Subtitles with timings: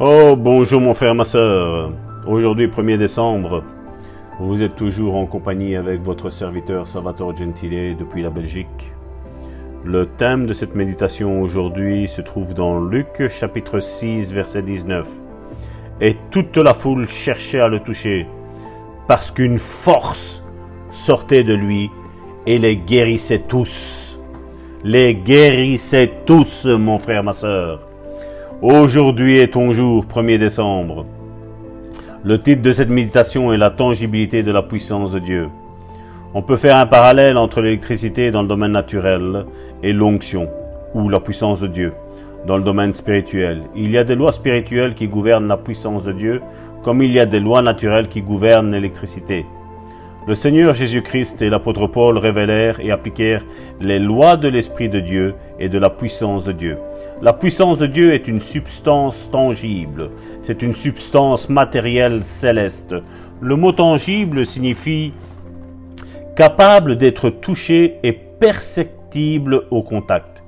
[0.00, 1.92] Oh, bonjour mon frère, ma soeur.
[2.26, 3.62] Aujourd'hui, 1er décembre,
[4.40, 8.90] vous êtes toujours en compagnie avec votre serviteur Salvatore Gentile depuis la Belgique.
[9.84, 15.06] Le thème de cette méditation aujourd'hui se trouve dans Luc chapitre 6 verset 19.
[16.00, 18.26] Et toute la foule cherchait à le toucher,
[19.06, 20.42] parce qu'une force
[20.90, 21.90] sortait de lui
[22.46, 24.18] et les guérissait tous.
[24.84, 27.91] Les guérissait tous, mon frère, ma soeur.
[28.62, 31.04] Aujourd'hui est ton jour, 1er décembre.
[32.22, 35.48] Le titre de cette méditation est la tangibilité de la puissance de Dieu.
[36.32, 39.46] On peut faire un parallèle entre l'électricité dans le domaine naturel
[39.82, 40.48] et l'onction,
[40.94, 41.92] ou la puissance de Dieu,
[42.46, 43.62] dans le domaine spirituel.
[43.74, 46.40] Il y a des lois spirituelles qui gouvernent la puissance de Dieu,
[46.84, 49.44] comme il y a des lois naturelles qui gouvernent l'électricité.
[50.24, 53.44] Le Seigneur Jésus-Christ et l'apôtre Paul révélèrent et appliquèrent
[53.80, 56.78] les lois de l'Esprit de Dieu et de la puissance de Dieu.
[57.20, 62.94] La puissance de Dieu est une substance tangible, c'est une substance matérielle céleste.
[63.40, 65.12] Le mot tangible signifie
[66.36, 70.44] capable d'être touché et perceptible au contact.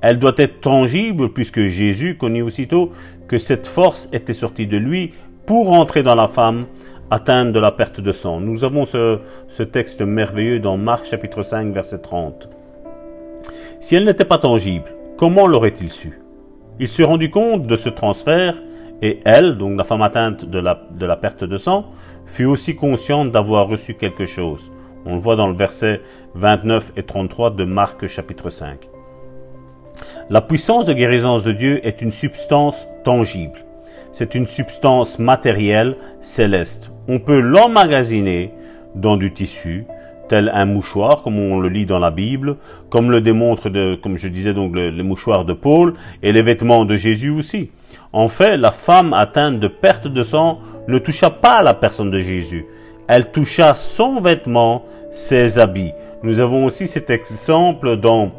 [0.00, 2.92] Elle doit être tangible puisque Jésus connut aussitôt
[3.26, 5.12] que cette force était sortie de lui
[5.44, 6.64] pour entrer dans la femme
[7.10, 8.40] atteinte de la perte de sang.
[8.40, 12.48] Nous avons ce, texte merveilleux dans Marc chapitre 5 verset 30.
[13.80, 16.20] Si elle n'était pas tangible, comment l'aurait-il su?
[16.80, 18.54] Il s'est rendu compte de ce transfert
[19.02, 21.86] et elle, donc la femme atteinte de la, de la perte de sang,
[22.26, 24.70] fut aussi consciente d'avoir reçu quelque chose.
[25.06, 26.00] On le voit dans le verset
[26.34, 28.88] 29 et 33 de Marc chapitre 5.
[30.28, 33.64] La puissance de guérison de Dieu est une substance tangible.
[34.12, 38.52] C'est une substance matérielle céleste on peut l'emmagasiner
[38.94, 39.86] dans du tissu,
[40.28, 42.56] tel un mouchoir, comme on le lit dans la Bible,
[42.90, 43.70] comme le démontre,
[44.02, 47.70] comme je disais donc, les mouchoirs de Paul et les vêtements de Jésus aussi.
[48.12, 52.20] En fait, la femme atteinte de perte de sang ne toucha pas la personne de
[52.20, 52.66] Jésus.
[53.08, 55.92] Elle toucha son vêtement, ses habits.
[56.22, 58.32] Nous avons aussi cet exemple dans,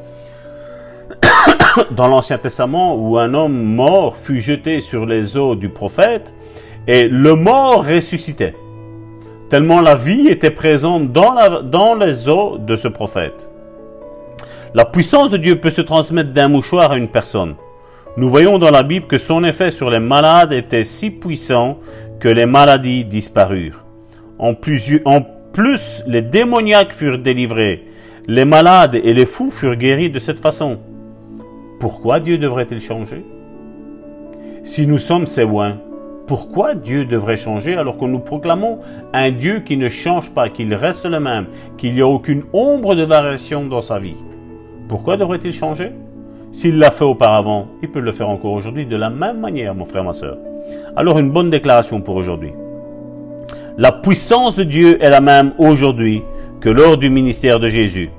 [1.92, 6.34] dans l'Ancien Testament où un homme mort fut jeté sur les os du prophète
[6.88, 8.56] et le mort ressuscitait,
[9.50, 13.50] tellement la vie était présente dans, les os de ce prophète.
[14.74, 17.56] La puissance de Dieu peut se transmettre d'un mouchoir à une personne.
[18.18, 21.80] Nous voyons dans la Bible que son effet sur les malades était si puissant
[22.20, 23.86] que les maladies disparurent.
[24.38, 27.86] En plus, les démoniaques furent délivrés.
[28.28, 30.80] Les malades et les fous furent guéris de cette façon.
[31.80, 33.26] Pourquoi Dieu devrait-il changer?
[34.64, 35.78] Si nous sommes ses loin,
[36.28, 38.80] pourquoi Dieu devrait changer alors que nous proclamons
[39.14, 41.48] un Dieu qui ne change pas, qu'il reste le même,
[41.78, 44.18] qu'il n'y a aucune ombre de variation dans sa vie?
[44.90, 45.92] Pourquoi devrait-il changer?
[46.52, 49.86] S'il l'a fait auparavant, il peut le faire encore aujourd'hui de la même manière, mon
[49.86, 50.38] frère, ma soeur.
[50.98, 52.52] Alors une bonne déclaration pour aujourd'hui.
[53.78, 56.24] La puissance de Dieu est la même aujourd'hui
[56.60, 58.10] que lors du ministère de Jésus.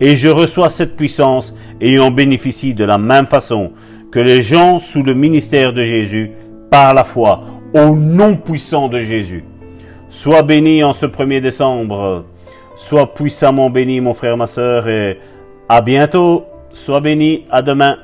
[0.00, 3.72] Et je reçois cette puissance et en bénéficie de la même façon
[4.10, 6.32] que les gens sous le ministère de Jésus
[6.70, 7.42] par la foi
[7.74, 9.44] au nom puissant de Jésus.
[10.08, 12.24] Sois béni en ce 1er décembre.
[12.76, 15.18] Sois puissamment béni, mon frère, ma soeur, et
[15.68, 16.44] à bientôt.
[16.72, 17.44] Sois béni.
[17.50, 17.98] À demain.